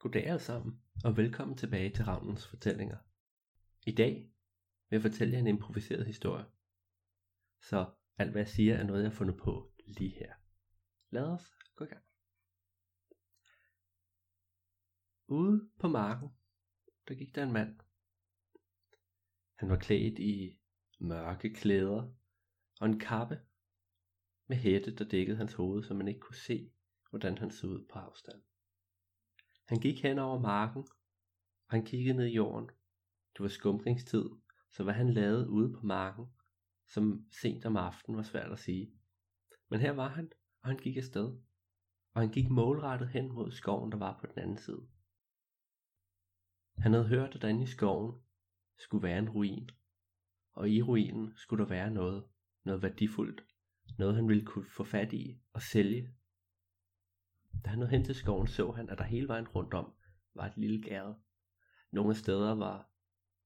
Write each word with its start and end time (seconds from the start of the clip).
Goddag 0.00 0.26
alle 0.26 0.40
sammen, 0.40 0.82
og 1.04 1.16
velkommen 1.16 1.56
tilbage 1.56 1.90
til 1.90 2.04
Ravnens 2.04 2.46
Fortællinger. 2.46 2.98
I 3.86 3.94
dag 3.94 4.14
vil 4.88 4.96
jeg 4.96 5.02
fortælle 5.02 5.32
jer 5.32 5.40
en 5.40 5.46
improviseret 5.46 6.06
historie. 6.06 6.44
Så 7.60 7.94
alt 8.18 8.30
hvad 8.30 8.40
jeg 8.40 8.48
siger 8.48 8.76
er 8.76 8.82
noget 8.82 9.02
jeg 9.02 9.10
har 9.10 9.16
fundet 9.16 9.36
på 9.36 9.72
lige 9.86 10.18
her. 10.18 10.34
Lad 11.10 11.22
os 11.22 11.54
gå 11.74 11.84
i 11.84 11.88
gang. 11.88 12.04
Ude 15.28 15.70
på 15.78 15.88
marken, 15.88 16.28
der 17.08 17.14
gik 17.14 17.34
der 17.34 17.42
en 17.42 17.52
mand. 17.52 17.80
Han 19.54 19.68
var 19.68 19.76
klædt 19.76 20.18
i 20.18 20.60
mørke 20.98 21.54
klæder 21.54 22.14
og 22.80 22.86
en 22.86 22.98
kappe 22.98 23.40
med 24.46 24.56
hætte, 24.56 24.96
der 24.96 25.04
dækkede 25.04 25.36
hans 25.36 25.54
hoved, 25.54 25.82
så 25.82 25.94
man 25.94 26.08
ikke 26.08 26.20
kunne 26.20 26.36
se, 26.36 26.72
hvordan 27.10 27.38
han 27.38 27.50
så 27.50 27.66
ud 27.66 27.86
på 27.92 27.98
afstand. 27.98 28.42
Han 29.70 29.80
gik 29.80 30.02
hen 30.02 30.18
over 30.18 30.38
marken, 30.38 30.82
og 31.68 31.70
han 31.70 31.84
kiggede 31.84 32.16
ned 32.16 32.26
i 32.26 32.34
jorden. 32.34 32.70
Det 33.32 33.40
var 33.40 33.48
skumringstid, 33.48 34.24
så 34.70 34.82
hvad 34.82 34.94
han 34.94 35.12
lavede 35.12 35.48
ude 35.48 35.72
på 35.72 35.86
marken, 35.86 36.26
som 36.86 37.26
sent 37.40 37.64
om 37.64 37.76
aftenen 37.76 38.16
var 38.16 38.22
svært 38.22 38.52
at 38.52 38.58
sige. 38.58 38.92
Men 39.68 39.80
her 39.80 39.92
var 39.92 40.08
han, 40.08 40.32
og 40.62 40.68
han 40.68 40.78
gik 40.78 40.96
afsted. 40.96 41.38
Og 42.14 42.20
han 42.20 42.30
gik 42.30 42.50
målrettet 42.50 43.08
hen 43.08 43.32
mod 43.32 43.50
skoven, 43.50 43.92
der 43.92 43.98
var 43.98 44.18
på 44.20 44.26
den 44.26 44.38
anden 44.38 44.58
side. 44.58 44.88
Han 46.78 46.92
havde 46.92 47.08
hørt, 47.08 47.34
at 47.34 47.42
derinde 47.42 47.62
i 47.62 47.66
skoven 47.66 48.22
skulle 48.78 49.02
være 49.02 49.18
en 49.18 49.30
ruin. 49.30 49.70
Og 50.52 50.70
i 50.70 50.82
ruinen 50.82 51.32
skulle 51.36 51.62
der 51.64 51.68
være 51.68 51.90
noget, 51.90 52.24
noget 52.64 52.82
værdifuldt. 52.82 53.44
Noget 53.98 54.14
han 54.14 54.28
ville 54.28 54.46
kunne 54.46 54.70
få 54.76 54.84
fat 54.84 55.12
i 55.12 55.40
og 55.52 55.62
sælge 55.62 56.14
da 57.64 57.70
han 57.70 57.78
nåede 57.78 57.90
hen 57.90 58.04
til 58.04 58.14
skoven, 58.14 58.46
så 58.46 58.70
han, 58.70 58.90
at 58.90 58.98
der 58.98 59.04
hele 59.04 59.28
vejen 59.28 59.48
rundt 59.48 59.74
om 59.74 59.92
var 60.34 60.46
et 60.46 60.56
lille 60.56 60.82
gærde. 60.82 61.14
Nogle 61.90 62.14
steder 62.14 62.54
var 62.54 62.90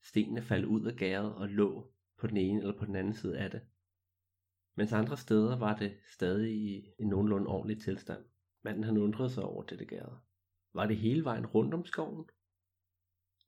stenene 0.03 0.43
faldet 0.43 0.67
ud 0.67 0.87
af 0.87 0.97
gæret 0.97 1.35
og 1.35 1.49
lå 1.49 1.93
på 2.19 2.27
den 2.27 2.37
ene 2.37 2.61
eller 2.61 2.79
på 2.79 2.85
den 2.85 2.97
anden 2.97 3.15
side 3.15 3.39
af 3.39 3.51
det. 3.51 3.63
Mens 4.75 4.93
andre 4.93 5.17
steder 5.17 5.59
var 5.59 5.77
det 5.77 5.99
stadig 6.13 6.55
i 6.55 6.93
en 6.99 7.09
nogenlunde 7.09 7.47
ordentlig 7.47 7.83
tilstand. 7.83 8.25
Manden 8.63 8.85
han 8.85 8.97
undrede 8.97 9.31
sig 9.31 9.45
over 9.45 9.63
det 9.63 9.89
gærde. 9.89 10.19
Var 10.73 10.87
det 10.87 10.97
hele 10.97 11.25
vejen 11.25 11.47
rundt 11.47 11.75
om 11.75 11.85
skoven? 11.85 12.29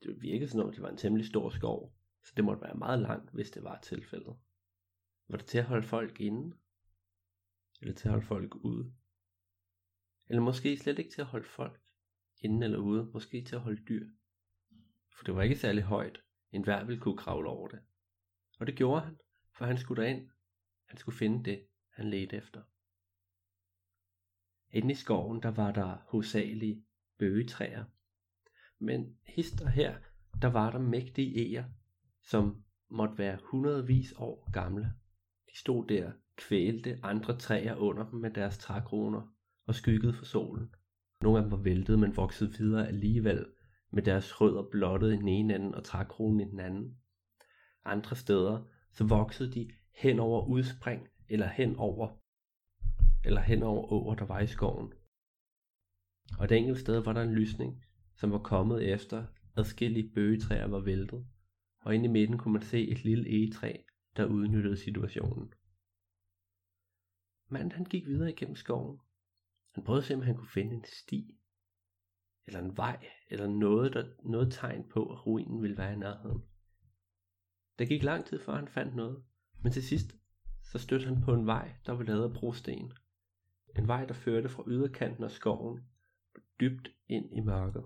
Det 0.02 0.22
virkede 0.22 0.50
som 0.50 0.60
om 0.60 0.72
det 0.72 0.82
var 0.82 0.88
en 0.88 0.96
temmelig 0.96 1.26
stor 1.26 1.50
skov, 1.50 1.94
så 2.24 2.32
det 2.36 2.44
måtte 2.44 2.62
være 2.62 2.74
meget 2.74 2.98
langt, 2.98 3.30
hvis 3.30 3.50
det 3.50 3.64
var 3.64 3.80
tilfældet. 3.80 4.36
Var 5.28 5.36
det 5.36 5.46
til 5.46 5.58
at 5.58 5.64
holde 5.64 5.86
folk 5.86 6.20
inde? 6.20 6.56
Eller 7.80 7.94
til 7.94 8.08
at 8.08 8.12
holde 8.12 8.26
folk 8.26 8.54
ude? 8.54 8.92
Eller 10.28 10.42
måske 10.42 10.76
slet 10.76 10.98
ikke 10.98 11.10
til 11.10 11.20
at 11.20 11.26
holde 11.26 11.48
folk 11.48 11.80
inden 12.40 12.62
eller 12.62 12.78
ude, 12.78 13.10
måske 13.12 13.44
til 13.44 13.54
at 13.54 13.60
holde 13.60 13.82
dyr. 13.88 14.08
For 15.16 15.24
det 15.24 15.34
var 15.34 15.42
ikke 15.42 15.56
særlig 15.56 15.82
højt, 15.82 16.22
en 16.52 16.64
hver 16.64 16.84
ville 16.84 17.00
kunne 17.00 17.16
kravle 17.16 17.48
over 17.48 17.68
det. 17.68 17.80
Og 18.58 18.66
det 18.66 18.74
gjorde 18.74 19.00
han, 19.00 19.18
for 19.52 19.64
han 19.64 19.78
skulle 19.78 20.02
derind. 20.02 20.28
Han 20.86 20.98
skulle 20.98 21.18
finde 21.18 21.50
det, 21.50 21.66
han 21.90 22.10
ledte 22.10 22.36
efter. 22.36 22.62
Inde 24.70 24.92
i 24.92 24.94
skoven, 24.94 25.42
der 25.42 25.50
var 25.50 25.72
der 25.72 25.96
hovedsageligt 26.08 26.84
bøgetræer. 27.18 27.84
Men 28.78 29.18
hister 29.26 29.68
her, 29.68 29.98
der 30.42 30.48
var 30.48 30.70
der 30.70 30.78
mægtige 30.78 31.48
eger, 31.48 31.64
som 32.22 32.64
måtte 32.88 33.18
være 33.18 33.38
hundredvis 33.42 34.12
år 34.16 34.50
gamle. 34.52 34.92
De 35.50 35.58
stod 35.58 35.86
der, 35.86 36.12
kvælte 36.36 37.00
andre 37.02 37.38
træer 37.38 37.74
under 37.74 38.10
dem 38.10 38.20
med 38.20 38.30
deres 38.30 38.58
trækroner, 38.58 39.35
og 39.66 39.74
skyggede 39.74 40.12
for 40.12 40.24
solen. 40.24 40.74
Nogle 41.22 41.38
af 41.38 41.44
dem 41.44 41.50
var 41.50 41.62
væltet, 41.62 41.98
men 41.98 42.16
voksede 42.16 42.52
videre 42.58 42.88
alligevel, 42.88 43.46
med 43.90 44.02
deres 44.02 44.40
rødder 44.40 44.62
blottet 44.70 45.12
i 45.12 45.16
den 45.16 45.28
ene 45.28 45.54
ende 45.54 45.74
og 45.74 45.84
trækronen 45.84 46.40
i 46.40 46.50
den 46.50 46.60
anden. 46.60 46.98
Andre 47.84 48.16
steder, 48.16 48.64
så 48.92 49.04
voksede 49.04 49.52
de 49.52 49.70
hen 49.94 50.18
over 50.18 50.46
udspring, 50.46 51.08
eller 51.28 51.46
hen 51.46 51.76
over, 51.76 52.16
eller 53.24 53.40
hen 53.40 53.62
over 53.62 53.92
åer, 53.92 54.14
der 54.14 54.24
var 54.24 54.40
i 54.40 54.46
skoven. 54.46 54.92
Og 56.38 56.44
et 56.44 56.52
enkelt 56.52 56.78
sted 56.78 56.98
var 56.98 57.12
der 57.12 57.22
en 57.22 57.34
lysning, 57.34 57.84
som 58.14 58.32
var 58.32 58.38
kommet 58.38 58.92
efter 58.92 59.26
adskillige 59.56 60.12
bøgetræer 60.14 60.66
var 60.66 60.80
væltet, 60.80 61.26
og 61.80 61.94
inde 61.94 62.04
i 62.04 62.08
midten 62.08 62.38
kunne 62.38 62.52
man 62.52 62.62
se 62.62 62.88
et 62.88 63.04
lille 63.04 63.28
egetræ, 63.28 63.76
der 64.16 64.26
udnyttede 64.26 64.76
situationen. 64.76 65.52
Manden 67.48 67.72
han 67.72 67.84
gik 67.84 68.06
videre 68.06 68.30
igennem 68.30 68.56
skoven, 68.56 69.00
han 69.76 69.84
prøvede 69.84 70.02
at 70.02 70.06
se, 70.06 70.14
om 70.14 70.22
han 70.22 70.36
kunne 70.36 70.48
finde 70.48 70.74
en 70.74 70.84
sti, 70.84 71.38
eller 72.46 72.60
en 72.60 72.76
vej, 72.76 73.06
eller 73.30 73.46
noget, 73.46 73.94
der, 73.94 74.08
noget 74.24 74.52
tegn 74.52 74.88
på, 74.88 75.12
at 75.12 75.26
ruinen 75.26 75.62
ville 75.62 75.78
være 75.78 75.92
i 75.92 75.96
nærheden. 75.96 76.42
Der 77.78 77.84
gik 77.86 78.02
lang 78.02 78.24
tid, 78.24 78.40
før 78.40 78.54
han 78.54 78.68
fandt 78.68 78.96
noget, 78.96 79.24
men 79.62 79.72
til 79.72 79.82
sidst, 79.82 80.16
så 80.62 80.78
stødte 80.78 81.06
han 81.06 81.20
på 81.20 81.34
en 81.34 81.46
vej, 81.46 81.76
der 81.86 81.92
var 81.92 82.02
lavet 82.02 82.24
af 82.24 82.32
brosten. 82.32 82.92
En 83.78 83.88
vej, 83.88 84.04
der 84.04 84.14
førte 84.14 84.48
fra 84.48 84.64
yderkanten 84.66 85.24
af 85.24 85.30
skoven, 85.30 85.88
dybt 86.60 86.88
ind 87.08 87.36
i 87.36 87.40
mørket. 87.40 87.84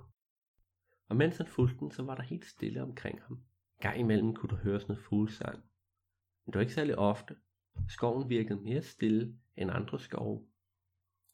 Og 1.08 1.16
mens 1.16 1.36
han 1.36 1.46
fulgte 1.46 1.78
den, 1.78 1.90
så 1.90 2.02
var 2.02 2.14
der 2.14 2.22
helt 2.22 2.46
stille 2.46 2.82
omkring 2.82 3.22
ham. 3.22 3.42
Gang 3.80 4.00
imellem 4.00 4.34
kunne 4.34 4.50
der 4.50 4.62
høres 4.62 4.88
noget 4.88 5.04
fuglesang. 5.04 5.56
Men 6.44 6.52
det 6.52 6.54
var 6.54 6.60
ikke 6.60 6.74
særlig 6.74 6.98
ofte. 6.98 7.36
Skoven 7.88 8.28
virkede 8.28 8.60
mere 8.60 8.82
stille 8.82 9.38
end 9.56 9.70
andre 9.70 10.00
skove 10.00 10.50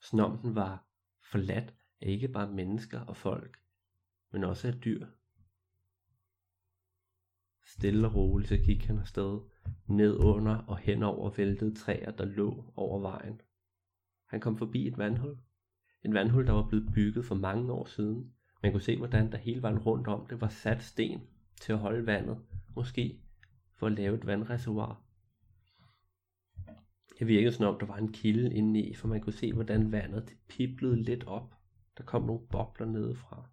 som 0.00 0.20
om 0.20 0.38
den 0.38 0.54
var 0.54 0.86
forladt 1.30 1.74
af 2.00 2.08
ikke 2.08 2.28
bare 2.28 2.52
mennesker 2.52 3.00
og 3.00 3.16
folk, 3.16 3.58
men 4.32 4.44
også 4.44 4.68
af 4.68 4.74
dyr. 4.74 5.06
Stille 7.66 8.06
og 8.06 8.14
roligt 8.14 8.48
så 8.48 8.56
gik 8.56 8.84
han 8.84 8.98
afsted, 8.98 9.40
ned 9.86 10.16
under 10.16 10.56
og 10.56 10.78
hen 10.78 11.02
over 11.02 11.30
væltede 11.30 11.74
træer, 11.74 12.10
der 12.10 12.24
lå 12.24 12.72
over 12.76 13.00
vejen. 13.00 13.40
Han 14.26 14.40
kom 14.40 14.58
forbi 14.58 14.86
et 14.86 14.98
vandhul. 14.98 15.38
Et 16.04 16.14
vandhul, 16.14 16.46
der 16.46 16.52
var 16.52 16.68
blevet 16.68 16.92
bygget 16.94 17.24
for 17.24 17.34
mange 17.34 17.72
år 17.72 17.84
siden. 17.84 18.32
Man 18.62 18.72
kunne 18.72 18.82
se, 18.82 18.96
hvordan 18.96 19.32
der 19.32 19.38
hele 19.38 19.62
vejen 19.62 19.78
rundt 19.78 20.08
om 20.08 20.26
det 20.26 20.40
var 20.40 20.48
sat 20.48 20.82
sten 20.82 21.20
til 21.60 21.72
at 21.72 21.78
holde 21.78 22.06
vandet, 22.06 22.38
måske 22.76 23.20
for 23.74 23.86
at 23.86 23.92
lave 23.92 24.18
et 24.18 24.26
vandreservoir. 24.26 25.05
Det 27.18 27.26
virkede 27.26 27.52
som 27.52 27.66
om, 27.66 27.78
der 27.78 27.86
var 27.86 27.96
en 27.96 28.12
kilde 28.12 28.54
indeni, 28.54 28.94
for 28.94 29.08
man 29.08 29.20
kunne 29.20 29.32
se, 29.32 29.52
hvordan 29.52 29.92
vandet 29.92 30.28
det 30.28 30.38
piblede 30.48 31.02
lidt 31.02 31.24
op. 31.24 31.54
Der 31.98 32.04
kom 32.04 32.22
nogle 32.22 32.46
bobler 32.46 32.86
nedefra. 32.86 33.48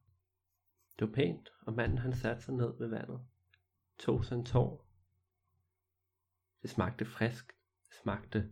Det 1.00 1.08
var 1.08 1.14
pænt, 1.14 1.50
og 1.62 1.74
manden 1.74 1.98
han 1.98 2.14
satte 2.14 2.44
sig 2.44 2.54
ned 2.54 2.78
ved 2.78 2.88
vandet. 2.88 3.20
Tog 4.00 4.26
sig 4.26 4.36
en 4.36 4.46
tår. 4.46 4.88
Det 6.62 6.70
smagte 6.70 7.06
frisk. 7.06 7.54
Det 7.88 7.96
smagte 8.02 8.50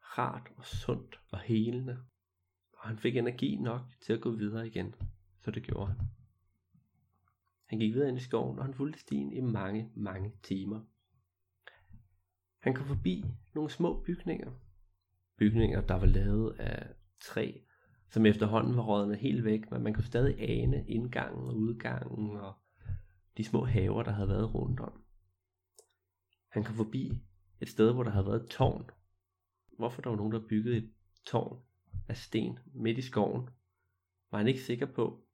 rart 0.00 0.52
og 0.56 0.64
sundt 0.64 1.20
og 1.30 1.40
helende. 1.40 1.98
Og 2.72 2.88
han 2.88 2.98
fik 2.98 3.16
energi 3.16 3.56
nok 3.56 3.80
til 4.00 4.12
at 4.12 4.20
gå 4.20 4.30
videre 4.30 4.66
igen. 4.66 4.94
Så 5.40 5.50
det 5.50 5.62
gjorde 5.62 5.86
han. 5.86 5.98
Han 7.64 7.78
gik 7.78 7.94
videre 7.94 8.08
ind 8.08 8.18
i 8.18 8.20
skoven, 8.20 8.58
og 8.58 8.64
han 8.64 8.74
fulgte 8.74 9.00
stien 9.00 9.32
i 9.32 9.40
mange, 9.40 9.90
mange 9.94 10.32
timer. 10.42 10.80
Han 12.58 12.74
kom 12.74 12.86
forbi 12.86 13.24
nogle 13.54 13.70
små 13.70 14.02
bygninger. 14.02 14.50
Bygninger, 15.38 15.80
der 15.80 15.94
var 15.94 16.06
lavet 16.06 16.56
af 16.58 16.86
træ, 17.20 17.52
som 18.10 18.26
efterhånden 18.26 18.76
var 18.76 18.82
rådnet 18.82 19.18
helt 19.18 19.44
væk, 19.44 19.70
men 19.70 19.82
man 19.82 19.94
kunne 19.94 20.04
stadig 20.04 20.40
ane 20.40 20.84
indgangen 20.88 21.48
og 21.48 21.56
udgangen 21.56 22.36
og 22.36 22.54
de 23.36 23.44
små 23.44 23.64
haver, 23.64 24.02
der 24.02 24.10
havde 24.12 24.28
været 24.28 24.54
rundt 24.54 24.80
om. 24.80 25.04
Han 26.48 26.64
kom 26.64 26.74
forbi 26.74 27.22
et 27.60 27.68
sted, 27.68 27.92
hvor 27.92 28.02
der 28.02 28.10
havde 28.10 28.26
været 28.26 28.42
et 28.42 28.50
tårn. 28.50 28.90
Hvorfor 29.78 30.02
der 30.02 30.10
var 30.10 30.16
nogen, 30.16 30.32
der 30.32 30.48
byggede 30.48 30.76
et 30.76 30.92
tårn 31.26 31.62
af 32.08 32.16
sten 32.16 32.58
midt 32.74 32.98
i 32.98 33.02
skoven, 33.02 33.48
var 34.30 34.38
han 34.38 34.48
ikke 34.48 34.60
sikker 34.60 34.86
på. 34.86 35.24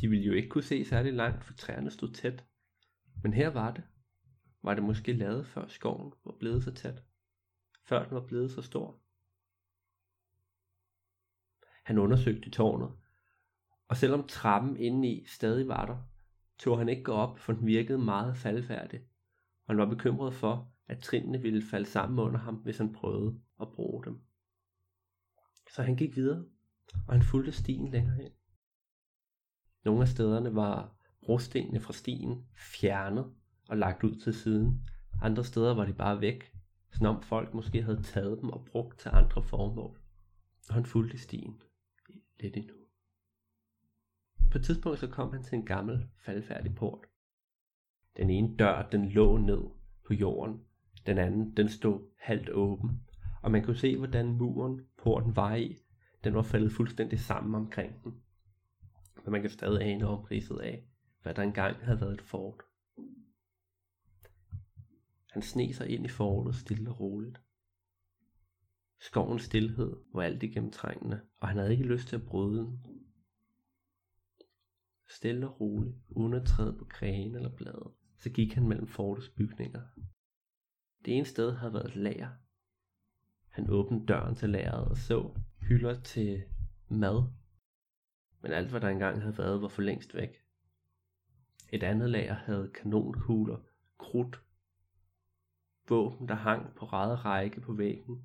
De 0.00 0.08
ville 0.08 0.24
jo 0.24 0.32
ikke 0.32 0.48
kunne 0.48 0.64
se 0.64 0.84
særlig 0.84 1.12
langt, 1.12 1.44
for 1.44 1.54
træerne 1.54 1.90
stod 1.90 2.12
tæt. 2.12 2.44
Men 3.22 3.32
her 3.32 3.48
var 3.48 3.74
det. 3.74 3.84
Var 4.62 4.74
det 4.74 4.82
måske 4.82 5.12
lavet 5.12 5.46
før 5.46 5.66
skoven 5.66 6.12
var 6.24 6.32
blevet 6.32 6.64
så 6.64 6.74
tæt? 6.74 7.02
Før 7.84 8.04
den 8.04 8.14
var 8.14 8.26
blevet 8.26 8.50
så 8.50 8.62
stor? 8.62 9.00
Han 11.84 11.98
undersøgte 11.98 12.50
tårnet, 12.50 12.92
og 13.88 13.96
selvom 13.96 14.26
trappen 14.28 14.76
indeni 14.76 15.24
stadig 15.26 15.68
var 15.68 15.86
der, 15.86 15.96
tog 16.58 16.78
han 16.78 16.88
ikke 16.88 17.02
gå 17.02 17.12
op, 17.12 17.38
for 17.38 17.52
den 17.52 17.66
virkede 17.66 17.98
meget 17.98 18.36
faldfærdig, 18.36 19.00
og 19.66 19.74
han 19.74 19.78
var 19.78 19.86
bekymret 19.86 20.34
for, 20.34 20.72
at 20.86 21.02
trinene 21.02 21.40
ville 21.40 21.62
falde 21.62 21.86
sammen 21.86 22.18
under 22.18 22.40
ham, 22.40 22.54
hvis 22.54 22.78
han 22.78 22.92
prøvede 22.92 23.40
at 23.60 23.72
bruge 23.72 24.04
dem. 24.04 24.20
Så 25.70 25.82
han 25.82 25.96
gik 25.96 26.16
videre, 26.16 26.44
og 27.06 27.14
han 27.14 27.22
fulgte 27.22 27.52
stien 27.52 27.88
længere 27.88 28.16
hen. 28.16 28.32
Nogle 29.84 30.02
af 30.02 30.08
stederne 30.08 30.54
var 30.54 30.94
brostenene 31.22 31.80
fra 31.80 31.92
stien 31.92 32.46
fjernet, 32.54 33.34
og 33.70 33.76
lagt 33.76 34.04
ud 34.04 34.14
til 34.14 34.34
siden. 34.34 34.88
Andre 35.22 35.44
steder 35.44 35.74
var 35.74 35.84
de 35.84 35.92
bare 35.92 36.20
væk, 36.20 36.52
som 36.92 37.06
om 37.06 37.22
folk 37.22 37.54
måske 37.54 37.82
havde 37.82 38.02
taget 38.02 38.38
dem 38.40 38.50
og 38.50 38.64
brugt 38.64 38.98
til 38.98 39.10
andre 39.12 39.42
formål. 39.42 40.00
Og 40.68 40.74
han 40.74 40.86
fulgte 40.86 41.18
stien 41.18 41.62
lidt 42.40 42.56
endnu. 42.56 42.74
På 44.50 44.58
et 44.58 44.64
tidspunkt 44.64 44.98
så 44.98 45.06
kom 45.06 45.32
han 45.32 45.42
til 45.42 45.54
en 45.58 45.66
gammel, 45.66 46.08
faldfærdig 46.24 46.74
port. 46.74 47.06
Den 48.16 48.30
ene 48.30 48.56
dør, 48.56 48.88
den 48.92 49.08
lå 49.08 49.36
ned 49.36 49.62
på 50.06 50.14
jorden. 50.14 50.60
Den 51.06 51.18
anden, 51.18 51.56
den 51.56 51.68
stod 51.68 52.00
halvt 52.18 52.50
åben. 52.50 53.00
Og 53.42 53.50
man 53.50 53.64
kunne 53.64 53.76
se, 53.76 53.96
hvordan 53.96 54.32
muren, 54.32 54.80
porten 55.02 55.36
var 55.36 55.54
i, 55.54 55.76
den 56.24 56.34
var 56.34 56.42
faldet 56.42 56.72
fuldstændig 56.72 57.20
sammen 57.20 57.54
omkring 57.54 58.04
den. 58.04 58.14
Men 59.24 59.32
man 59.32 59.40
kan 59.40 59.50
stadig 59.50 59.82
ane 59.82 60.06
omridset 60.06 60.58
af, 60.58 60.84
hvad 61.22 61.34
der 61.34 61.42
engang 61.42 61.76
havde 61.76 62.00
været 62.00 62.14
et 62.14 62.22
fort. 62.22 62.62
Han 65.30 65.42
sne 65.42 65.74
sig 65.74 65.88
ind 65.88 66.04
i 66.04 66.08
fortet 66.08 66.54
stille 66.54 66.90
og 66.90 67.00
roligt. 67.00 67.40
Skovens 69.00 69.42
stillhed 69.42 69.96
var 70.14 70.22
alt 70.22 70.42
igennemtrængende, 70.42 71.20
og 71.40 71.48
han 71.48 71.56
havde 71.56 71.72
ikke 71.72 71.84
lyst 71.84 72.08
til 72.08 72.16
at 72.16 72.26
bryde 72.26 72.58
den. 72.58 72.84
Stille 75.08 75.48
og 75.48 75.60
roligt, 75.60 75.96
uden 76.08 76.34
at 76.34 76.46
træde 76.46 76.78
på 76.78 76.84
grene 76.84 77.36
eller 77.36 77.56
blade, 77.56 77.92
så 78.18 78.30
gik 78.30 78.52
han 78.52 78.68
mellem 78.68 78.86
fortets 78.86 79.28
bygninger. 79.28 79.82
Det 81.04 81.16
ene 81.16 81.26
sted 81.26 81.52
havde 81.52 81.72
været 81.72 81.88
et 81.88 81.96
lager. 81.96 82.30
Han 83.48 83.70
åbnede 83.70 84.06
døren 84.06 84.34
til 84.34 84.50
lageret 84.50 84.88
og 84.88 84.96
så 84.96 85.40
hylder 85.60 86.00
til 86.00 86.42
mad. 86.88 87.24
Men 88.42 88.52
alt 88.52 88.70
hvad 88.70 88.80
der 88.80 88.88
engang 88.88 89.20
havde 89.20 89.38
været 89.38 89.62
var 89.62 89.68
for 89.68 89.82
længst 89.82 90.14
væk. 90.14 90.36
Et 91.72 91.82
andet 91.82 92.10
lager 92.10 92.34
havde 92.34 92.70
kanonkugler, 92.74 93.58
krudt, 93.98 94.40
våben 95.90 96.28
der 96.28 96.34
hang 96.34 96.74
på 96.74 96.86
rette 96.86 97.14
række 97.14 97.60
på 97.60 97.72
væggen. 97.72 98.24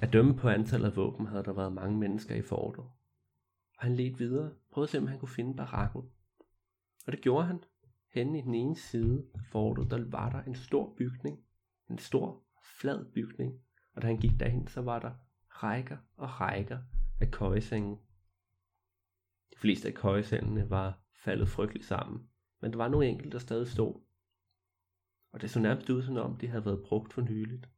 At 0.00 0.12
dømme 0.12 0.36
på 0.36 0.48
antallet 0.48 0.90
af 0.90 0.96
våben 0.96 1.26
havde 1.26 1.44
der 1.44 1.52
været 1.52 1.72
mange 1.72 1.98
mennesker 1.98 2.34
i 2.34 2.42
fortet. 2.42 2.84
Og 3.78 3.80
han 3.80 3.96
ledte 3.96 4.18
videre, 4.18 4.52
prøvede 4.70 4.86
at 4.86 4.90
se 4.90 4.98
om 4.98 5.06
han 5.06 5.18
kunne 5.18 5.28
finde 5.28 5.56
barakken. 5.56 6.02
Og 7.06 7.12
det 7.12 7.20
gjorde 7.20 7.46
han. 7.46 7.60
Henne 8.12 8.38
i 8.38 8.42
den 8.42 8.54
ene 8.54 8.76
side 8.76 9.26
af 9.34 9.40
fortet, 9.44 9.90
der 9.90 10.10
var 10.10 10.30
der 10.30 10.42
en 10.42 10.54
stor 10.54 10.94
bygning. 10.96 11.40
En 11.90 11.98
stor, 11.98 12.42
flad 12.80 13.04
bygning. 13.04 13.60
Og 13.94 14.02
da 14.02 14.06
han 14.06 14.16
gik 14.16 14.40
derhen, 14.40 14.66
så 14.66 14.80
var 14.82 14.98
der 14.98 15.12
rækker 15.48 15.96
og 16.16 16.40
rækker 16.40 16.78
af 17.20 17.30
køjesenge. 17.30 17.98
De 19.52 19.58
fleste 19.58 19.88
af 19.88 19.94
køjesengene 19.94 20.70
var 20.70 21.00
faldet 21.24 21.48
frygteligt 21.48 21.86
sammen, 21.86 22.28
men 22.60 22.70
der 22.70 22.76
var 22.76 22.88
nogle 22.88 23.06
enkelte, 23.06 23.32
der 23.32 23.38
stadig 23.38 23.68
stod. 23.68 24.03
Og 25.34 25.40
det 25.40 25.50
så 25.50 25.60
nærmest 25.60 25.90
ud 25.90 26.02
som 26.02 26.16
om, 26.16 26.36
de 26.36 26.48
havde 26.48 26.64
været 26.64 26.82
brugt 26.88 27.12
for 27.12 27.22
nyligt. 27.22 27.68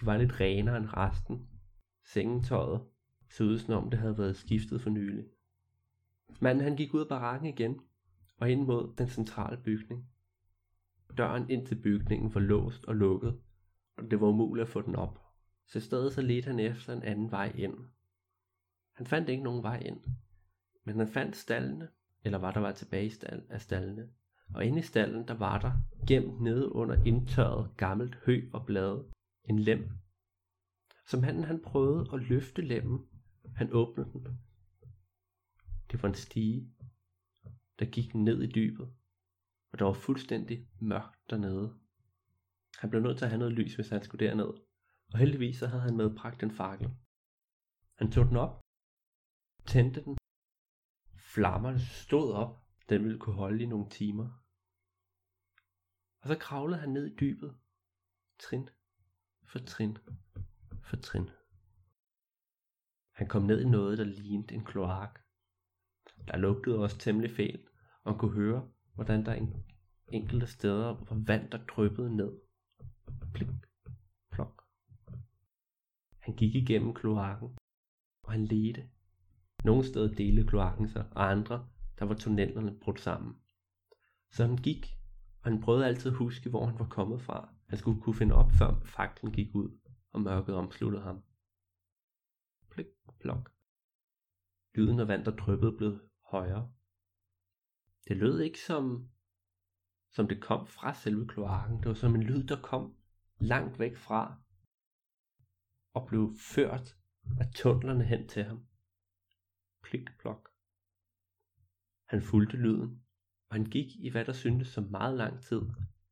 De 0.00 0.06
var 0.06 0.16
lidt 0.16 0.40
renere 0.40 0.76
end 0.76 0.86
resten. 0.96 1.48
Sengetøjet 2.04 2.82
så 3.30 3.44
ud 3.44 3.58
som 3.58 3.74
om, 3.74 3.90
det 3.90 3.98
havde 3.98 4.18
været 4.18 4.36
skiftet 4.36 4.80
for 4.80 4.90
nyligt. 4.90 5.28
Manden 6.40 6.64
han 6.64 6.76
gik 6.76 6.94
ud 6.94 7.00
af 7.00 7.08
barakken 7.08 7.48
igen 7.48 7.80
og 8.36 8.50
ind 8.50 8.64
mod 8.64 8.94
den 8.98 9.08
centrale 9.08 9.56
bygning. 9.64 10.08
Døren 11.18 11.50
ind 11.50 11.66
til 11.66 11.74
bygningen 11.74 12.34
var 12.34 12.40
låst 12.40 12.84
og 12.84 12.96
lukket, 12.96 13.40
og 13.96 14.10
det 14.10 14.20
var 14.20 14.26
umuligt 14.26 14.66
at 14.66 14.72
få 14.72 14.82
den 14.82 14.96
op. 14.96 15.18
Så 15.66 15.78
i 15.78 15.80
stedet 15.80 16.12
så 16.12 16.22
ledte 16.22 16.46
han 16.46 16.60
efter 16.60 16.92
en 16.92 17.02
anden 17.02 17.30
vej 17.30 17.52
ind. 17.54 17.74
Han 18.92 19.06
fandt 19.06 19.28
ikke 19.28 19.44
nogen 19.44 19.62
vej 19.62 19.78
ind, 19.78 20.04
men 20.84 20.98
han 20.98 21.08
fandt 21.08 21.36
stallene, 21.36 21.88
eller 22.24 22.38
var 22.38 22.52
der 22.52 22.60
var 22.60 22.72
tilbage 22.72 23.12
af 23.50 23.60
stallene. 23.60 24.08
Og 24.54 24.64
inde 24.64 24.78
i 24.78 24.82
stallen, 24.82 25.28
der 25.28 25.34
var 25.34 25.58
der, 25.58 25.72
gemt 26.06 26.40
nede 26.40 26.72
under 26.72 27.04
indtørret 27.04 27.76
gammelt 27.76 28.14
hø 28.26 28.50
og 28.52 28.66
blade, 28.66 29.10
en 29.44 29.58
lem. 29.58 29.90
Som 31.06 31.22
han, 31.22 31.44
han 31.44 31.62
prøvede 31.62 32.10
at 32.12 32.20
løfte 32.20 32.62
lemmen, 32.62 33.06
han 33.56 33.68
åbnede 33.72 34.10
den. 34.12 34.38
Det 35.90 36.02
var 36.02 36.08
en 36.08 36.14
stige, 36.14 36.74
der 37.78 37.84
gik 37.90 38.14
ned 38.14 38.42
i 38.42 38.52
dybet, 38.52 38.94
og 39.72 39.78
der 39.78 39.84
var 39.84 39.92
fuldstændig 39.92 40.68
mørkt 40.80 41.30
dernede. 41.30 41.78
Han 42.78 42.90
blev 42.90 43.02
nødt 43.02 43.18
til 43.18 43.24
at 43.24 43.30
have 43.30 43.38
noget 43.38 43.54
lys, 43.54 43.74
hvis 43.74 43.88
han 43.88 44.02
skulle 44.02 44.26
derned, 44.26 44.52
og 45.12 45.18
heldigvis 45.18 45.58
så 45.58 45.66
havde 45.66 45.82
han 45.82 45.96
medbragt 45.96 46.42
en 46.42 46.50
fakkel. 46.50 46.90
Han 47.98 48.12
tog 48.12 48.26
den 48.26 48.36
op, 48.36 48.60
tændte 49.66 50.04
den, 50.04 50.16
flammerne 51.16 51.80
stod 51.80 52.32
op, 52.32 52.66
den 52.88 53.04
ville 53.04 53.18
kunne 53.18 53.36
holde 53.36 53.62
i 53.62 53.66
nogle 53.66 53.90
timer. 53.90 54.41
Og 56.22 56.28
så 56.28 56.38
kravlede 56.38 56.80
han 56.80 56.88
ned 56.88 57.06
i 57.06 57.16
dybet, 57.16 57.54
trin 58.38 58.68
for 59.44 59.58
trin 59.58 59.98
for 60.82 60.96
trin. 60.96 61.30
Han 63.12 63.28
kom 63.28 63.42
ned 63.42 63.60
i 63.60 63.68
noget, 63.68 63.98
der 63.98 64.04
lignede 64.04 64.54
en 64.54 64.64
kloak. 64.64 65.20
Der 66.28 66.36
lugtede 66.36 66.78
også 66.78 66.98
temmelig 66.98 67.30
fælt, 67.36 67.68
og 68.02 68.12
han 68.12 68.18
kunne 68.18 68.34
høre, 68.34 68.70
hvordan 68.94 69.24
der 69.26 69.34
en 69.34 69.64
enkelte 70.08 70.46
steder 70.46 70.86
var 70.86 71.22
vand, 71.26 71.50
der 71.50 71.64
dryppede 71.66 72.16
ned. 72.16 72.40
Plik, 73.34 73.48
plok. 74.30 74.64
Han 76.18 76.36
gik 76.36 76.54
igennem 76.54 76.94
kloakken, 76.94 77.58
og 78.22 78.32
han 78.32 78.44
ledte. 78.44 78.90
Nogle 79.64 79.84
steder 79.84 80.14
delte 80.14 80.46
kloakken 80.46 80.88
sig, 80.88 81.08
og 81.10 81.30
andre, 81.30 81.68
der 81.98 82.04
var 82.04 82.14
tunnelerne 82.14 82.78
brudt 82.80 83.00
sammen. 83.00 83.36
Så 84.30 84.46
han 84.46 84.56
gik, 84.56 85.01
og 85.42 85.50
han 85.50 85.60
prøvede 85.60 85.86
altid 85.86 86.10
at 86.10 86.16
huske, 86.16 86.50
hvor 86.50 86.66
han 86.66 86.78
var 86.78 86.88
kommet 86.88 87.22
fra. 87.22 87.54
Han 87.68 87.78
skulle 87.78 88.00
kunne 88.00 88.14
finde 88.14 88.34
op, 88.34 88.52
før 88.52 88.80
faklen 88.84 89.32
gik 89.32 89.54
ud, 89.54 89.78
og 90.12 90.20
mørket 90.20 90.54
omsluttede 90.54 91.02
ham. 91.02 91.22
Plik, 92.70 92.86
plok. 93.20 93.52
Lyden 94.74 95.00
af 95.00 95.08
vand, 95.08 95.24
der 95.24 95.36
dryppede, 95.36 95.76
blev 95.76 96.00
højere. 96.30 96.72
Det 98.08 98.16
lød 98.16 98.40
ikke 98.40 98.60
som, 98.60 99.10
som 100.10 100.28
det 100.28 100.42
kom 100.42 100.66
fra 100.66 100.94
selve 100.94 101.28
kloakken. 101.28 101.78
Det 101.78 101.88
var 101.88 101.94
som 101.94 102.14
en 102.14 102.22
lyd, 102.22 102.44
der 102.44 102.62
kom 102.62 102.96
langt 103.38 103.78
væk 103.78 103.96
fra, 103.96 104.42
og 105.94 106.06
blev 106.08 106.36
ført 106.40 106.96
af 107.40 107.52
tunnelerne 107.54 108.04
hen 108.04 108.28
til 108.28 108.44
ham. 108.44 108.66
Plik, 109.82 110.08
plok. 110.18 110.50
Han 112.04 112.22
fulgte 112.22 112.56
lyden, 112.56 113.01
og 113.52 113.56
han 113.56 113.64
gik 113.64 113.96
i 113.96 114.10
hvad 114.10 114.24
der 114.24 114.32
syntes 114.32 114.68
som 114.68 114.84
meget 114.90 115.16
lang 115.16 115.42
tid, 115.42 115.60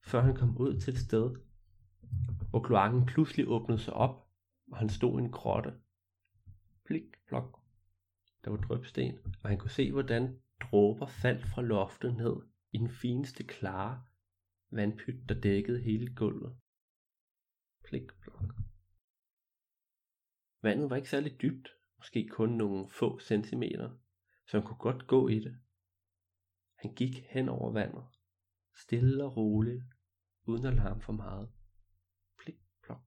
før 0.02 0.20
han 0.20 0.34
kom 0.34 0.56
ud 0.56 0.80
til 0.80 0.92
et 0.92 1.00
sted, 1.00 1.36
hvor 2.50 2.62
kloakken 2.62 3.06
pludselig 3.06 3.48
åbnede 3.48 3.78
sig 3.78 3.94
op, 3.94 4.28
og 4.72 4.78
han 4.78 4.88
stod 4.88 5.20
i 5.20 5.24
en 5.24 5.30
grotte. 5.30 5.74
Plik, 6.84 7.02
plok. 7.28 7.60
Der 8.44 8.50
var 8.50 8.56
drøbsten, 8.56 9.18
og 9.42 9.48
han 9.48 9.58
kunne 9.58 9.70
se, 9.70 9.92
hvordan 9.92 10.40
dråber 10.60 11.06
faldt 11.06 11.46
fra 11.46 11.62
loftet 11.62 12.16
ned 12.16 12.36
i 12.72 12.78
den 12.78 12.90
fineste 12.90 13.44
klare 13.44 14.02
vandpyt, 14.70 15.28
der 15.28 15.40
dækkede 15.40 15.82
hele 15.82 16.14
gulvet. 16.14 16.56
Plik, 17.84 18.06
plok. 18.22 18.54
Vandet 20.62 20.90
var 20.90 20.96
ikke 20.96 21.10
særlig 21.10 21.42
dybt, 21.42 21.68
måske 21.96 22.28
kun 22.28 22.48
nogle 22.48 22.88
få 22.88 23.20
centimeter, 23.20 23.90
så 24.46 24.56
han 24.56 24.66
kunne 24.66 24.78
godt 24.78 25.06
gå 25.06 25.28
i 25.28 25.38
det. 25.38 25.56
Han 26.82 26.94
gik 26.94 27.26
hen 27.30 27.48
over 27.48 27.72
vandet, 27.72 28.04
stille 28.74 29.24
og 29.24 29.36
roligt, 29.36 29.84
uden 30.46 30.66
at 30.66 30.74
larme 30.74 31.00
for 31.00 31.12
meget. 31.12 31.52
Plik, 32.38 32.56
plok. 32.82 33.02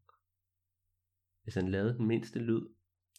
Hvis 1.44 1.56
han 1.56 1.72
lavede 1.72 1.98
den 1.98 2.08
mindste 2.08 2.40
lyd, 2.40 2.68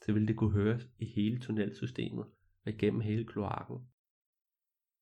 så 0.04 0.12
ville 0.12 0.28
det 0.28 0.36
kunne 0.36 0.52
høres 0.52 0.82
i 0.98 1.04
hele 1.04 1.40
tunnelsystemet 1.40 2.26
og 2.64 2.72
igennem 2.72 3.00
hele 3.00 3.26
kloakken. 3.26 3.88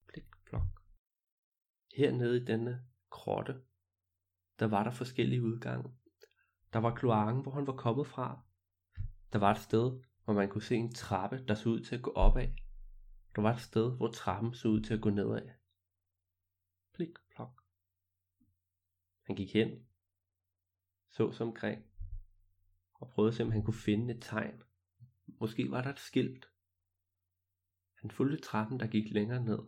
Plik, 0.08 0.24
plok. 0.46 0.82
Hernede 1.96 2.42
i 2.42 2.44
denne 2.44 2.86
krotte, 3.10 3.62
der 4.58 4.66
var 4.66 4.84
der 4.84 4.90
forskellige 4.90 5.42
udgange. 5.42 5.90
Der 6.72 6.78
var 6.78 6.94
kloakken, 6.94 7.42
hvor 7.42 7.52
han 7.52 7.66
var 7.66 7.76
kommet 7.76 8.06
fra. 8.06 8.42
Der 9.32 9.38
var 9.38 9.50
et 9.50 9.60
sted, 9.60 10.02
hvor 10.24 10.34
man 10.34 10.48
kunne 10.48 10.62
se 10.62 10.74
en 10.74 10.94
trappe, 10.94 11.44
der 11.48 11.54
så 11.54 11.68
ud 11.68 11.80
til 11.80 11.96
at 11.96 12.02
gå 12.02 12.10
opad. 12.10 12.48
Der 13.36 13.42
var 13.42 13.54
et 13.54 13.60
sted, 13.60 13.96
hvor 13.96 14.10
trappen 14.10 14.54
så 14.54 14.68
ud 14.68 14.80
til 14.80 14.94
at 14.94 15.00
gå 15.00 15.10
nedad. 15.10 15.48
Plik, 16.94 17.14
plok. 17.34 17.64
Han 19.22 19.36
gik 19.36 19.52
hen, 19.52 19.86
så 21.10 21.32
sig 21.32 21.46
omkring, 21.46 21.84
og 22.94 23.08
prøvede 23.08 23.30
at 23.30 23.34
se, 23.34 23.42
om 23.42 23.50
han 23.52 23.64
kunne 23.64 23.82
finde 23.84 24.14
et 24.14 24.22
tegn. 24.22 24.62
Måske 25.26 25.70
var 25.70 25.82
der 25.82 25.90
et 25.90 25.98
skilt. 25.98 26.46
Han 27.94 28.10
fulgte 28.10 28.48
trappen, 28.48 28.80
der 28.80 28.86
gik 28.86 29.10
længere 29.10 29.44
ned. 29.44 29.58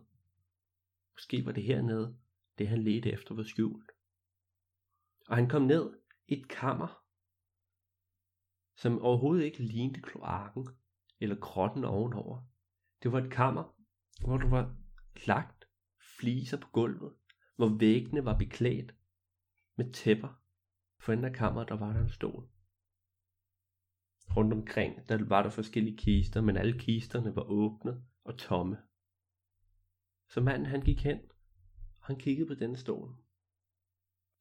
Måske 1.13 1.45
var 1.45 1.51
det 1.51 1.63
hernede, 1.63 2.19
det 2.57 2.67
han 2.67 2.83
ledte 2.83 3.11
efter 3.11 3.35
var 3.35 3.43
skjult. 3.43 3.91
Og 5.27 5.35
han 5.35 5.49
kom 5.49 5.61
ned 5.61 5.99
i 6.27 6.33
et 6.33 6.47
kammer, 6.47 7.03
som 8.75 9.01
overhovedet 9.01 9.45
ikke 9.45 9.63
lignede 9.63 10.01
kloakken 10.01 10.67
eller 11.19 11.35
grotten 11.35 11.83
ovenover. 11.83 12.54
Det 13.05 13.13
var 13.13 13.19
et 13.19 13.31
kammer, 13.31 13.63
hvor 14.25 14.37
du 14.37 14.47
var 14.47 14.75
lagt 15.27 15.65
fliser 16.19 16.59
på 16.59 16.67
gulvet, 16.67 17.13
hvor 17.55 17.77
væggene 17.77 18.25
var 18.25 18.37
beklædt 18.37 18.95
med 19.77 19.93
tæpper. 19.93 20.41
For 20.99 21.13
enden 21.13 21.25
af 21.25 21.33
kammeret, 21.33 21.69
der 21.69 21.75
var 21.75 21.93
der 21.93 22.01
en 22.01 22.09
stol. 22.09 22.49
Rundt 24.37 24.53
omkring, 24.53 25.09
der 25.09 25.25
var 25.25 25.43
der 25.43 25.49
forskellige 25.49 25.97
kister, 25.97 26.41
men 26.41 26.57
alle 26.57 26.79
kisterne 26.79 27.35
var 27.35 27.41
åbne 27.41 28.03
og 28.23 28.37
tomme. 28.37 28.77
Så 30.29 30.41
manden 30.41 30.65
han 30.65 30.81
gik 30.81 31.03
hen, 31.03 31.19
og 31.99 32.05
han 32.05 32.19
kiggede 32.19 32.47
på 32.47 32.53
denne 32.53 32.77
stol. 32.77 33.09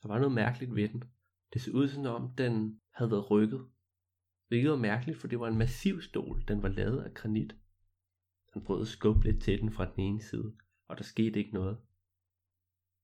Der 0.03 0.09
var 0.09 0.19
noget 0.19 0.35
mærkeligt 0.35 0.75
ved 0.75 0.89
den. 0.89 1.05
Det 1.53 1.63
så 1.63 1.71
ud 1.71 1.89
som 1.89 2.07
om 2.07 2.35
den 2.35 2.81
havde 2.93 3.11
været 3.11 3.31
rykket. 3.31 3.69
Hvilket 4.49 4.71
var 4.71 4.77
mærkeligt, 4.77 5.19
for 5.19 5.29
det 5.29 5.41
var 5.41 5.49
en 5.49 5.59
massiv 5.59 6.03
stol. 6.03 6.45
Den 6.49 6.63
var 6.63 6.69
lavet 6.69 7.03
af 7.03 7.15
granit. 7.15 7.57
Han 8.55 8.65
prøvede 8.65 8.83
at 8.83 8.89
skubbe 8.89 9.25
lidt 9.25 9.43
til 9.43 9.61
den 9.61 9.73
fra 9.73 9.91
den 9.91 10.01
ene 10.01 10.23
side, 10.23 10.57
og 10.89 10.99
der 10.99 11.05
skete 11.05 11.39
ikke 11.39 11.55
noget. 11.55 11.79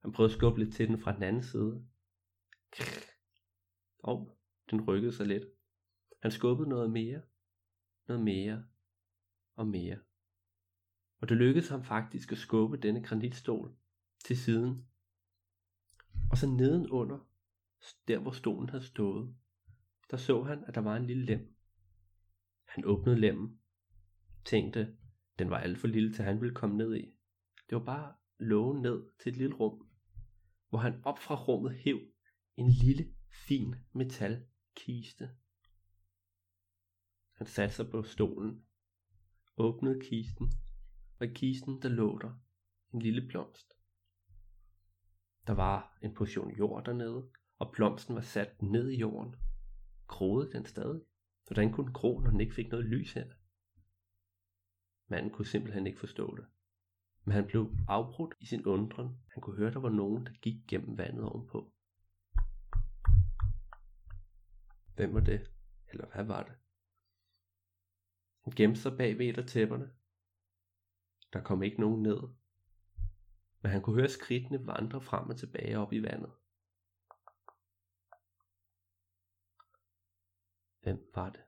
Han 0.03 0.13
prøvede 0.13 0.33
at 0.33 0.39
skubbe 0.39 0.65
lidt 0.65 0.75
til 0.75 0.89
den 0.89 0.99
fra 0.99 1.15
den 1.15 1.23
anden 1.23 1.43
side. 1.43 1.87
Og 3.99 4.39
den 4.71 4.89
rykkede 4.89 5.13
sig 5.13 5.27
lidt. 5.27 5.45
Han 6.23 6.31
skubbede 6.31 6.69
noget 6.69 6.91
mere, 6.91 7.23
noget 8.09 8.25
mere 8.25 8.65
og 9.55 9.67
mere. 9.67 9.99
Og 11.21 11.29
det 11.29 11.37
lykkedes 11.37 11.69
ham 11.69 11.85
faktisk 11.85 12.33
at 12.33 12.39
skubbe 12.39 12.77
denne 12.77 13.03
granitstol 13.03 13.77
til 14.25 14.37
siden. 14.37 14.87
Og 16.31 16.39
så 16.39 16.47
nedenunder, 16.47 17.19
der 18.09 18.19
hvor 18.19 18.33
stolen 18.33 18.69
havde 18.69 18.85
stået, 18.85 19.35
der 20.11 20.17
så 20.17 20.43
han, 20.43 20.65
at 20.65 20.75
der 20.75 20.81
var 20.81 20.97
en 20.97 21.07
lille 21.07 21.25
lem. 21.25 21.57
Han 22.65 22.85
åbnede 22.85 23.21
lemmen, 23.21 23.61
tænkte, 24.45 24.97
den 25.41 25.51
var 25.51 25.59
alt 25.59 25.79
for 25.79 25.87
lille 25.87 26.13
til 26.13 26.25
han 26.25 26.41
ville 26.41 26.55
komme 26.55 26.77
ned 26.77 26.97
i. 26.97 27.15
Det 27.71 27.79
var 27.79 27.85
bare 27.85 28.15
lågen 28.39 28.83
ned 28.83 29.03
til 29.23 29.31
et 29.31 29.37
lille 29.37 29.55
rum, 29.55 29.87
hvor 30.69 30.79
han 30.79 31.03
op 31.05 31.19
fra 31.19 31.45
rummet 31.45 31.75
hæv 31.75 32.01
en 32.57 32.71
lille, 32.71 33.15
fin 33.49 33.75
metalkiste. 33.93 35.31
Han 37.33 37.47
satte 37.47 37.75
sig 37.75 37.91
på 37.91 38.03
stolen, 38.03 38.65
åbnede 39.57 40.01
kisten, 40.01 40.53
og 41.19 41.27
i 41.27 41.35
kisten 41.35 41.83
der 41.83 41.89
lå 41.89 42.19
der 42.19 42.41
en 42.95 43.03
lille 43.03 43.29
blomst. 43.29 43.73
Der 45.47 45.53
var 45.53 45.99
en 46.03 46.15
portion 46.15 46.57
jord 46.57 46.85
dernede, 46.85 47.31
og 47.59 47.73
blomsten 47.73 48.15
var 48.15 48.21
sat 48.21 48.63
ned 48.63 48.91
i 48.91 48.97
jorden. 48.97 49.37
Groede 50.07 50.53
den 50.53 50.67
stadig? 50.67 51.01
Hvordan 51.47 51.73
kunne 51.73 51.87
den 51.87 51.95
gro, 51.95 52.21
når 52.21 52.31
den 52.31 52.41
ikke 52.41 52.55
fik 52.55 52.71
noget 52.71 52.87
lys 52.87 53.13
her? 53.13 53.40
Manden 55.11 55.31
kunne 55.33 55.47
simpelthen 55.47 55.87
ikke 55.87 56.01
forstå 56.01 56.37
det. 56.37 56.47
Men 57.25 57.33
han 57.33 57.47
blev 57.47 57.77
afbrudt 57.89 58.35
i 58.41 58.47
sin 58.47 58.67
undren. 58.67 59.23
Han 59.33 59.41
kunne 59.41 59.57
høre, 59.57 59.73
der 59.73 59.79
var 59.79 59.89
nogen, 59.89 60.27
der 60.27 60.33
gik 60.33 60.67
gennem 60.69 60.99
vandet 60.99 61.25
ovenpå. 61.25 61.73
Hvem 64.95 65.15
var 65.15 65.21
det? 65.21 65.51
Eller 65.89 66.07
hvad 66.07 66.25
var 66.25 66.43
det? 66.43 66.53
Han 68.41 68.53
gemte 68.57 68.81
sig 68.81 68.97
bag 68.97 69.19
ved 69.19 69.27
et 69.27 69.39
af 69.39 69.47
tæpperne. 69.47 69.93
Der 71.33 71.43
kom 71.43 71.63
ikke 71.63 71.81
nogen 71.81 72.03
ned. 72.03 72.21
Men 73.63 73.73
han 73.73 73.83
kunne 73.83 73.97
høre 73.97 74.09
skridtene 74.09 74.67
vandre 74.67 75.01
frem 75.01 75.29
og 75.29 75.39
tilbage 75.39 75.79
op 75.79 75.93
i 75.93 76.03
vandet. 76.03 76.33
Hvem 80.81 81.11
var 81.15 81.31
det? 81.31 81.43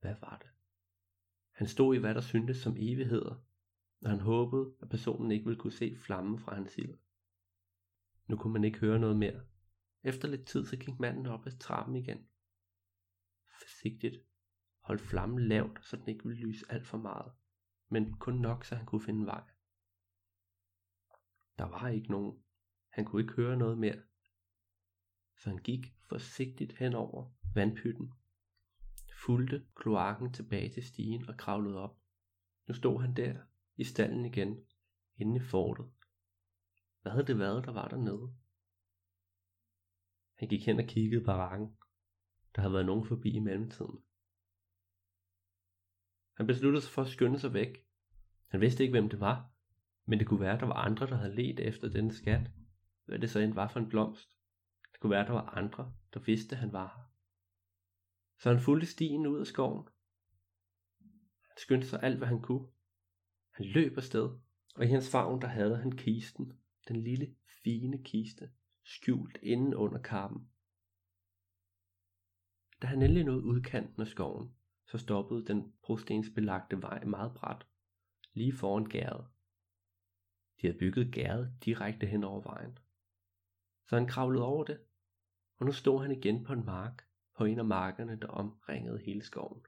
Hvad 0.00 0.14
var 0.20 0.38
det? 0.38 0.53
Han 1.54 1.66
stod 1.66 1.94
i 1.94 1.98
hvad 1.98 2.14
der 2.14 2.20
syntes 2.20 2.56
som 2.56 2.76
evigheder, 2.76 3.44
og 4.02 4.10
han 4.10 4.20
håbede, 4.20 4.74
at 4.82 4.88
personen 4.88 5.30
ikke 5.30 5.44
ville 5.44 5.60
kunne 5.60 5.72
se 5.72 5.96
flammen 5.96 6.38
fra 6.38 6.54
hans 6.54 6.78
ild. 6.78 6.94
Nu 8.26 8.36
kunne 8.36 8.52
man 8.52 8.64
ikke 8.64 8.78
høre 8.78 8.98
noget 8.98 9.16
mere. 9.16 9.44
Efter 10.02 10.28
lidt 10.28 10.46
tid, 10.46 10.66
så 10.66 10.76
gik 10.76 11.00
manden 11.00 11.26
op 11.26 11.46
ad 11.46 11.58
trappen 11.58 11.96
igen. 11.96 12.26
Forsigtigt 13.60 14.16
holdt 14.80 15.00
flammen 15.00 15.48
lavt, 15.48 15.84
så 15.84 15.96
den 15.96 16.08
ikke 16.08 16.24
ville 16.24 16.46
lyse 16.46 16.66
alt 16.68 16.86
for 16.86 16.98
meget, 16.98 17.32
men 17.88 18.16
kun 18.16 18.34
nok, 18.34 18.64
så 18.64 18.74
han 18.74 18.86
kunne 18.86 19.04
finde 19.04 19.26
vej. 19.26 19.44
Der 21.58 21.64
var 21.64 21.88
ikke 21.88 22.10
nogen. 22.10 22.42
Han 22.88 23.04
kunne 23.04 23.22
ikke 23.22 23.34
høre 23.34 23.56
noget 23.56 23.78
mere. 23.78 24.02
Så 25.38 25.50
han 25.50 25.58
gik 25.58 25.94
forsigtigt 26.08 26.72
hen 26.72 26.94
over 26.94 27.32
vandpytten 27.54 28.12
fulgte 29.26 29.66
kloakken 29.76 30.32
tilbage 30.32 30.72
til 30.72 30.86
stigen 30.86 31.28
og 31.28 31.36
kravlede 31.36 31.78
op. 31.78 31.96
Nu 32.66 32.74
stod 32.74 33.00
han 33.00 33.16
der, 33.16 33.38
i 33.76 33.84
stallen 33.84 34.24
igen, 34.24 34.58
inde 35.16 35.36
i 35.36 35.40
fortet. 35.40 35.90
Hvad 37.02 37.12
havde 37.12 37.26
det 37.26 37.38
været, 37.38 37.64
der 37.64 37.72
var 37.72 37.88
dernede? 37.88 38.34
Han 40.38 40.48
gik 40.48 40.66
hen 40.66 40.78
og 40.78 40.86
kiggede 40.86 41.20
på 41.20 41.26
barakken. 41.26 41.76
Der 42.54 42.60
havde 42.60 42.72
været 42.72 42.86
nogen 42.86 43.06
forbi 43.06 43.30
i 43.30 43.38
mellemtiden. 43.38 43.98
Han 46.36 46.46
besluttede 46.46 46.82
sig 46.82 46.92
for 46.92 47.02
at 47.02 47.08
skynde 47.08 47.38
sig 47.38 47.52
væk. 47.52 47.86
Han 48.46 48.60
vidste 48.60 48.82
ikke, 48.82 48.92
hvem 48.92 49.08
det 49.08 49.20
var, 49.20 49.50
men 50.04 50.18
det 50.18 50.26
kunne 50.26 50.40
være, 50.40 50.58
der 50.58 50.66
var 50.66 50.74
andre, 50.74 51.06
der 51.06 51.16
havde 51.16 51.34
let 51.34 51.60
efter 51.60 51.88
denne 51.88 52.12
skat. 52.12 52.50
Hvad 53.04 53.18
det 53.18 53.30
så 53.30 53.40
end 53.40 53.54
var 53.54 53.68
for 53.68 53.80
en 53.80 53.88
blomst. 53.88 54.28
Det 54.92 55.00
kunne 55.00 55.10
være, 55.10 55.26
der 55.26 55.32
var 55.32 55.50
andre, 55.50 55.94
der 56.14 56.20
vidste, 56.20 56.56
at 56.56 56.60
han 56.60 56.72
var 56.72 56.86
her. 56.96 57.03
Så 58.38 58.50
han 58.50 58.60
fulgte 58.60 58.86
stien 58.86 59.26
ud 59.26 59.40
af 59.40 59.46
skoven. 59.46 59.88
Han 61.48 61.58
skyndte 61.58 61.86
sig 61.86 62.02
alt, 62.02 62.18
hvad 62.18 62.28
han 62.28 62.42
kunne. 62.42 62.68
Han 63.50 63.66
løb 63.66 63.96
afsted, 63.96 64.38
og 64.74 64.84
i 64.84 64.88
hans 64.88 65.10
favn 65.10 65.40
der 65.40 65.48
havde 65.48 65.76
han 65.76 65.92
kisten, 65.92 66.52
den 66.88 67.02
lille, 67.02 67.36
fine 67.64 68.04
kiste, 68.04 68.50
skjult 68.84 69.38
inden 69.42 69.74
under 69.74 70.02
kappen. 70.02 70.50
Da 72.82 72.86
han 72.86 73.02
endelig 73.02 73.24
nåede 73.24 73.44
udkanten 73.44 74.02
af 74.02 74.08
skoven, 74.08 74.56
så 74.86 74.98
stoppede 74.98 75.46
den 75.46 75.72
brostensbelagte 75.82 76.82
vej 76.82 77.04
meget 77.04 77.34
brat, 77.34 77.66
lige 78.32 78.56
foran 78.56 78.84
gæret. 78.84 79.26
De 80.60 80.66
havde 80.66 80.78
bygget 80.78 81.12
gæret 81.12 81.56
direkte 81.64 82.06
hen 82.06 82.24
over 82.24 82.42
vejen. 82.42 82.78
Så 83.86 83.96
han 83.96 84.06
kravlede 84.06 84.44
over 84.44 84.64
det, 84.64 84.80
og 85.56 85.66
nu 85.66 85.72
stod 85.72 86.02
han 86.02 86.12
igen 86.12 86.44
på 86.44 86.52
en 86.52 86.64
mark, 86.64 87.08
på 87.36 87.44
en 87.44 87.58
af 87.58 87.64
markerne, 87.64 88.16
der 88.20 88.28
omringede 88.28 88.98
hele 88.98 89.22
skoven. 89.22 89.66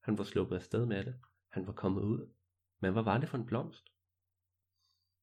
Han 0.00 0.18
var 0.18 0.24
sluppet 0.24 0.56
afsted 0.56 0.86
med 0.86 1.04
det. 1.04 1.20
Han 1.48 1.66
var 1.66 1.72
kommet 1.72 2.02
ud. 2.02 2.30
Men 2.80 2.92
hvad 2.92 3.02
var 3.02 3.18
det 3.18 3.28
for 3.28 3.38
en 3.38 3.46
blomst? 3.46 3.88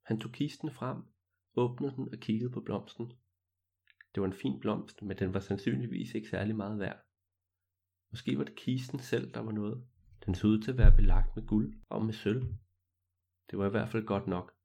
Han 0.02 0.20
tog 0.20 0.32
kisten 0.32 0.72
frem, 0.72 1.04
åbnede 1.56 1.96
den 1.96 2.10
og 2.14 2.20
kiggede 2.20 2.52
på 2.52 2.62
blomsten. 2.62 3.14
Det 4.16 4.22
var 4.22 4.28
en 4.28 4.34
fin 4.34 4.60
blomst, 4.60 5.02
men 5.02 5.18
den 5.18 5.34
var 5.34 5.40
sandsynligvis 5.40 6.16
ikke 6.16 6.30
særlig 6.30 6.56
meget 6.56 6.80
værd. 6.80 7.06
Måske 8.12 8.38
var 8.38 8.44
det 8.44 8.56
kisten 8.56 9.00
selv, 9.00 9.34
der 9.34 9.40
var 9.40 9.52
noget. 9.52 9.88
Den 10.26 10.36
så 10.36 10.48
ud 10.48 10.62
til 10.62 10.72
at 10.72 10.78
være 10.78 10.96
belagt 10.96 11.36
med 11.36 11.48
guld 11.48 11.82
og 11.90 12.06
med 12.06 12.14
sølv. 12.14 12.56
Det 13.50 13.60
var 13.60 13.68
i 13.68 13.70
hvert 13.70 13.90
fald 13.90 14.06
godt 14.06 14.28
nok. 14.28 14.56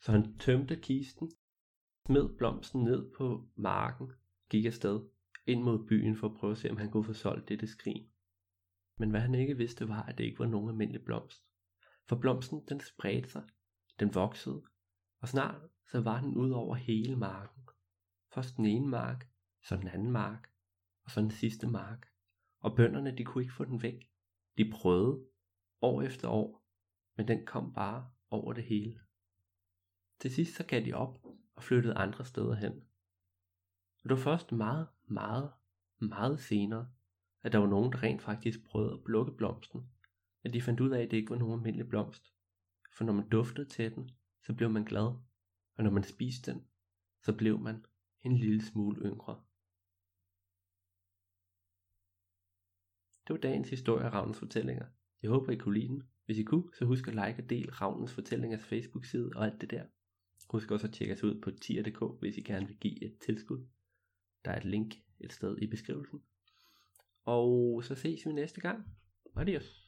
Så 0.00 0.12
han 0.12 0.38
tømte 0.38 0.76
kisten, 0.76 1.32
smed 2.06 2.36
blomsten 2.38 2.84
ned 2.84 3.12
på 3.16 3.48
marken, 3.56 4.12
gik 4.50 4.64
afsted 4.64 5.00
ind 5.46 5.62
mod 5.62 5.86
byen 5.86 6.16
for 6.16 6.28
at 6.28 6.34
prøve 6.34 6.50
at 6.50 6.58
se, 6.58 6.70
om 6.70 6.76
han 6.76 6.90
kunne 6.90 7.04
få 7.04 7.12
solgt 7.12 7.48
dette 7.48 7.66
skrin. 7.66 8.08
Men 8.98 9.10
hvad 9.10 9.20
han 9.20 9.34
ikke 9.34 9.56
vidste 9.56 9.88
var, 9.88 10.02
at 10.02 10.18
det 10.18 10.24
ikke 10.24 10.38
var 10.38 10.46
nogen 10.46 10.68
almindelig 10.68 11.04
blomst. 11.04 11.44
For 12.08 12.16
blomsten, 12.16 12.66
den 12.68 12.80
spredte 12.80 13.30
sig, 13.30 13.48
den 14.00 14.14
voksede, 14.14 14.62
og 15.20 15.28
snart 15.28 15.62
så 15.90 16.00
var 16.00 16.20
den 16.20 16.36
ud 16.36 16.50
over 16.50 16.74
hele 16.74 17.16
marken. 17.16 17.62
Først 18.34 18.56
den 18.56 18.66
ene 18.66 18.88
mark, 18.88 19.28
så 19.62 19.76
den 19.76 19.88
anden 19.88 20.10
mark, 20.10 20.52
og 21.04 21.10
så 21.10 21.20
den 21.20 21.30
sidste 21.30 21.66
mark. 21.66 22.06
Og 22.60 22.76
bønderne, 22.76 23.16
de 23.16 23.24
kunne 23.24 23.44
ikke 23.44 23.54
få 23.54 23.64
den 23.64 23.82
væk. 23.82 24.10
De 24.58 24.70
prøvede, 24.70 25.26
år 25.80 26.02
efter 26.02 26.28
år, 26.28 26.64
men 27.16 27.28
den 27.28 27.46
kom 27.46 27.72
bare 27.72 28.10
over 28.30 28.52
det 28.52 28.64
hele. 28.64 29.00
Til 30.20 30.30
sidst 30.30 30.56
så 30.56 30.66
gav 30.66 30.84
de 30.84 30.92
op 30.92 31.18
og 31.54 31.62
flyttede 31.62 31.94
andre 31.94 32.24
steder 32.24 32.54
hen. 32.54 32.72
Og 34.02 34.08
det 34.08 34.10
var 34.10 34.22
først 34.22 34.52
meget, 34.52 34.88
meget, 35.12 35.52
meget 36.00 36.40
senere, 36.40 36.92
at 37.42 37.52
der 37.52 37.58
var 37.58 37.66
nogen, 37.66 37.92
der 37.92 38.02
rent 38.02 38.22
faktisk 38.22 38.64
prøvede 38.64 38.92
at 38.92 39.04
plukke 39.04 39.32
blomsten, 39.32 39.90
at 40.44 40.52
de 40.52 40.62
fandt 40.62 40.80
ud 40.80 40.90
af, 40.90 41.02
at 41.02 41.10
det 41.10 41.16
ikke 41.16 41.30
var 41.30 41.38
nogen 41.38 41.58
almindelig 41.58 41.88
blomst. 41.88 42.32
For 42.96 43.04
når 43.04 43.12
man 43.12 43.28
duftede 43.28 43.68
til 43.68 43.94
den, 43.94 44.10
så 44.46 44.54
blev 44.54 44.70
man 44.70 44.84
glad, 44.84 45.06
og 45.76 45.84
når 45.84 45.90
man 45.90 46.02
spiste 46.02 46.52
den, 46.52 46.64
så 47.24 47.36
blev 47.36 47.58
man 47.58 47.84
en 48.22 48.36
lille 48.36 48.62
smule 48.62 49.00
yngre. 49.00 49.42
Det 53.26 53.34
var 53.34 53.40
dagens 53.40 53.70
historie 53.70 54.04
af 54.04 54.12
Ravnens 54.12 54.38
Fortællinger. 54.38 54.86
Jeg 55.22 55.30
håber, 55.30 55.52
I 55.52 55.56
kunne 55.56 55.78
lide 55.78 55.88
den. 55.88 56.02
Hvis 56.24 56.38
I 56.38 56.42
kunne, 56.42 56.74
så 56.78 56.84
husk 56.84 57.08
at 57.08 57.14
like 57.14 57.42
og 57.42 57.50
del 57.50 57.70
Ravnens 57.70 58.12
Fortællingers 58.12 58.64
Facebook-side 58.64 59.30
og 59.36 59.44
alt 59.44 59.60
det 59.60 59.70
der. 59.70 59.86
Husk 60.50 60.70
også 60.70 60.86
at 60.86 60.92
tjekke 60.92 61.14
os 61.14 61.24
ud 61.24 61.40
på 61.40 61.50
tier.dk, 61.50 62.20
hvis 62.20 62.36
I 62.36 62.40
gerne 62.40 62.66
vil 62.66 62.76
give 62.76 63.04
et 63.04 63.18
tilskud. 63.18 63.66
Der 64.44 64.50
er 64.50 64.56
et 64.56 64.64
link 64.64 64.94
et 65.20 65.32
sted 65.32 65.58
i 65.58 65.66
beskrivelsen. 65.66 66.22
Og 67.24 67.84
så 67.84 67.94
ses 67.94 68.26
vi 68.26 68.32
næste 68.32 68.60
gang. 68.60 68.84
Adios. 69.36 69.81